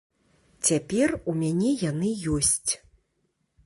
[0.69, 2.09] Цяпер у мяне яны
[2.41, 2.71] ёсць.